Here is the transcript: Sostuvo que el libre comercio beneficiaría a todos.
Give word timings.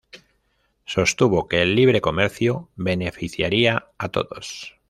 Sostuvo 0.83 1.47
que 1.47 1.61
el 1.61 1.75
libre 1.75 2.01
comercio 2.01 2.71
beneficiaría 2.75 3.85
a 3.99 4.09
todos. 4.09 4.75